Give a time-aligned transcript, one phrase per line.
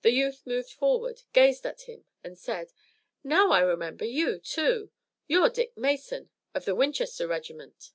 [0.00, 2.72] The youth moved forward, gazed at him and said:
[3.22, 4.90] "Now I remember you, too.
[5.26, 7.90] You're Dick Mason of the Winchester regiment.